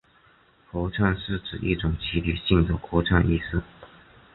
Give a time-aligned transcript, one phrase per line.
[0.65, 3.61] 合唱指一种集体性的歌唱艺术。